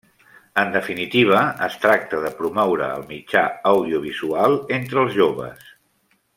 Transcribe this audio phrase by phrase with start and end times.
[0.61, 5.73] En definitiva, es tracta de promoure el mitjà audiovisual entre els joves.